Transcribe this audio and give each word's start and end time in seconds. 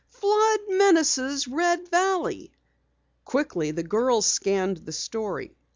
"FLOOD 0.09 0.59
MENACES 0.69 1.47
RED 1.47 1.87
VALLEY!" 1.89 2.51
Quickly 3.23 3.69
the 3.69 3.83
girls 3.83 4.25
scanned 4.25 4.77
the 4.77 4.91
story. 4.91 5.55